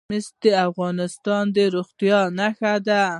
مس 0.09 0.25
د 0.41 0.45
افغانستان 0.69 1.43
د 1.55 1.57
زرغونتیا 1.69 2.19
نښه 2.37 2.73
ده. 2.87 3.01